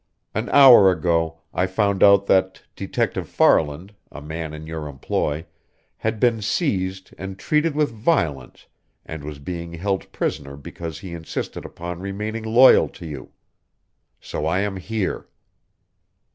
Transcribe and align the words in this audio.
An 0.33 0.49
hour 0.49 0.89
ago, 0.89 1.41
I 1.53 1.67
found 1.67 2.01
out 2.01 2.25
that 2.25 2.63
Detective 2.75 3.29
Farland, 3.29 3.93
a 4.11 4.19
man 4.19 4.51
in 4.51 4.65
your 4.65 4.87
employ, 4.87 5.45
had 5.97 6.19
been 6.19 6.41
seized 6.41 7.13
and 7.19 7.37
treated 7.37 7.75
with 7.75 7.91
violence 7.91 8.65
and 9.05 9.23
was 9.23 9.37
being 9.37 9.73
held 9.73 10.11
prisoner 10.11 10.57
because 10.57 10.97
he 10.97 11.13
insisted 11.13 11.65
upon 11.65 11.99
remaining 11.99 12.41
loyal 12.43 12.89
to 12.89 13.05
you. 13.05 13.29
So 14.19 14.47
I 14.47 14.61
am 14.61 14.77
here!" 14.77 15.27